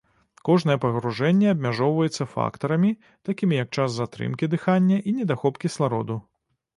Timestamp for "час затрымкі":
3.81-4.49